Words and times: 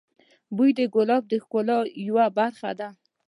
بوی 0.55 0.69
د 0.77 0.79
ګلاب 0.95 1.23
د 1.29 1.33
ښکلا 1.43 1.77
یوه 2.07 2.25
برخه 2.37 2.71
ده. 2.79 2.89